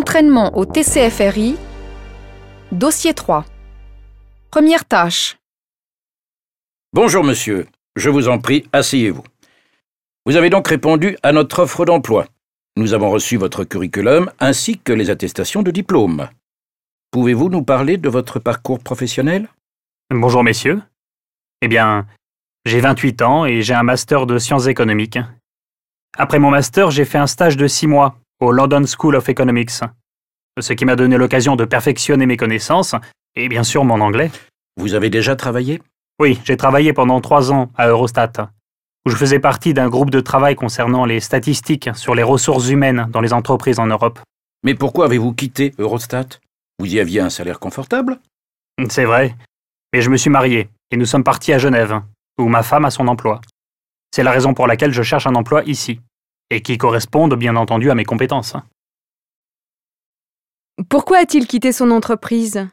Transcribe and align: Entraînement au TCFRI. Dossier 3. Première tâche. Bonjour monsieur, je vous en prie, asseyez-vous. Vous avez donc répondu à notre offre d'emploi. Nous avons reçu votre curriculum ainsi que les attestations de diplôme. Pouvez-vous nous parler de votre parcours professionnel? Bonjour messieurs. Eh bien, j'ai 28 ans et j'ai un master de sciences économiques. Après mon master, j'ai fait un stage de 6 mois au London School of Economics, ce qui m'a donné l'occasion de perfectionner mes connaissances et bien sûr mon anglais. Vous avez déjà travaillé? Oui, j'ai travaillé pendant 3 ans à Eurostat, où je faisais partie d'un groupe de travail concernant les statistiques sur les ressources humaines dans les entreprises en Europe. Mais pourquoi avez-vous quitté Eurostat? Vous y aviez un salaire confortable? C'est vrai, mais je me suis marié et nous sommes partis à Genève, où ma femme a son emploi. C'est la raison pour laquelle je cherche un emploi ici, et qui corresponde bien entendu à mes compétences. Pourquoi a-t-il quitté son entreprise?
Entraînement 0.00 0.56
au 0.56 0.64
TCFRI. 0.64 1.56
Dossier 2.72 3.12
3. 3.12 3.44
Première 4.50 4.86
tâche. 4.86 5.36
Bonjour 6.94 7.22
monsieur, 7.22 7.66
je 7.96 8.08
vous 8.08 8.30
en 8.30 8.38
prie, 8.38 8.64
asseyez-vous. 8.72 9.22
Vous 10.24 10.36
avez 10.36 10.48
donc 10.48 10.68
répondu 10.68 11.18
à 11.22 11.32
notre 11.32 11.58
offre 11.58 11.84
d'emploi. 11.84 12.24
Nous 12.78 12.94
avons 12.94 13.10
reçu 13.10 13.36
votre 13.36 13.62
curriculum 13.64 14.30
ainsi 14.40 14.78
que 14.78 14.94
les 14.94 15.10
attestations 15.10 15.62
de 15.62 15.70
diplôme. 15.70 16.30
Pouvez-vous 17.10 17.50
nous 17.50 17.62
parler 17.62 17.98
de 17.98 18.08
votre 18.08 18.38
parcours 18.38 18.78
professionnel? 18.78 19.48
Bonjour 20.08 20.42
messieurs. 20.42 20.80
Eh 21.60 21.68
bien, 21.68 22.06
j'ai 22.64 22.80
28 22.80 23.20
ans 23.20 23.44
et 23.44 23.60
j'ai 23.60 23.74
un 23.74 23.82
master 23.82 24.24
de 24.24 24.38
sciences 24.38 24.66
économiques. 24.66 25.18
Après 26.16 26.38
mon 26.38 26.50
master, 26.50 26.90
j'ai 26.90 27.04
fait 27.04 27.18
un 27.18 27.26
stage 27.26 27.58
de 27.58 27.66
6 27.66 27.86
mois 27.86 28.19
au 28.40 28.52
London 28.52 28.84
School 28.86 29.16
of 29.16 29.28
Economics, 29.28 29.80
ce 30.58 30.72
qui 30.72 30.84
m'a 30.84 30.96
donné 30.96 31.16
l'occasion 31.16 31.56
de 31.56 31.64
perfectionner 31.64 32.26
mes 32.26 32.36
connaissances 32.36 32.94
et 33.36 33.48
bien 33.48 33.62
sûr 33.62 33.84
mon 33.84 34.00
anglais. 34.00 34.30
Vous 34.76 34.94
avez 34.94 35.10
déjà 35.10 35.36
travaillé? 35.36 35.80
Oui, 36.18 36.40
j'ai 36.44 36.56
travaillé 36.56 36.92
pendant 36.92 37.20
3 37.20 37.52
ans 37.52 37.70
à 37.76 37.88
Eurostat, 37.88 38.50
où 39.06 39.10
je 39.10 39.16
faisais 39.16 39.38
partie 39.38 39.74
d'un 39.74 39.88
groupe 39.88 40.10
de 40.10 40.20
travail 40.20 40.54
concernant 40.54 41.04
les 41.04 41.20
statistiques 41.20 41.90
sur 41.94 42.14
les 42.14 42.22
ressources 42.22 42.68
humaines 42.68 43.06
dans 43.10 43.20
les 43.20 43.32
entreprises 43.32 43.78
en 43.78 43.86
Europe. 43.86 44.18
Mais 44.64 44.74
pourquoi 44.74 45.06
avez-vous 45.06 45.32
quitté 45.32 45.72
Eurostat? 45.78 46.26
Vous 46.78 46.86
y 46.86 47.00
aviez 47.00 47.20
un 47.20 47.30
salaire 47.30 47.58
confortable? 47.58 48.18
C'est 48.88 49.04
vrai, 49.04 49.34
mais 49.92 50.02
je 50.02 50.10
me 50.10 50.16
suis 50.16 50.30
marié 50.30 50.68
et 50.90 50.96
nous 50.96 51.06
sommes 51.06 51.24
partis 51.24 51.52
à 51.52 51.58
Genève, 51.58 52.00
où 52.38 52.48
ma 52.48 52.62
femme 52.62 52.84
a 52.84 52.90
son 52.90 53.08
emploi. 53.08 53.40
C'est 54.14 54.22
la 54.22 54.32
raison 54.32 54.54
pour 54.54 54.66
laquelle 54.66 54.92
je 54.92 55.02
cherche 55.02 55.26
un 55.26 55.34
emploi 55.34 55.62
ici, 55.64 56.00
et 56.50 56.62
qui 56.62 56.78
corresponde 56.78 57.34
bien 57.36 57.56
entendu 57.56 57.90
à 57.90 57.94
mes 57.94 58.04
compétences. 58.04 58.56
Pourquoi 60.88 61.18
a-t-il 61.18 61.46
quitté 61.46 61.72
son 61.72 61.90
entreprise? 61.90 62.68